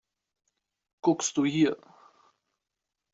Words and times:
Guckst 1.03 1.37
du 1.37 1.45
hier! 1.45 1.77